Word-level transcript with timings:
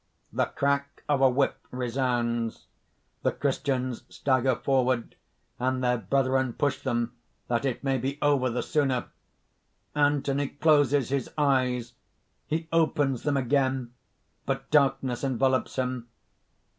__The 0.43 0.55
crack 0.55 1.03
of 1.07 1.21
a 1.21 1.29
whip 1.29 1.59
resounds. 1.69 2.65
The 3.21 3.31
Christians 3.31 4.01
stagger 4.09 4.55
forward; 4.55 5.13
and 5.59 5.83
their 5.83 5.99
brethren 5.99 6.53
push 6.53 6.81
them, 6.81 7.13
that 7.49 7.65
it 7.65 7.83
may 7.83 7.99
be 7.99 8.17
over 8.19 8.49
the 8.49 8.63
sooner._ 8.63 9.09
Anthony 9.93 10.47
closes 10.47 11.09
his 11.09 11.29
eyes. 11.37 11.93
_He 12.49 12.67
opens 12.71 13.21
them 13.21 13.37
again. 13.37 13.93
But 14.47 14.71
darkness 14.71 15.23
envelopes 15.23 15.75
him. 15.75 16.07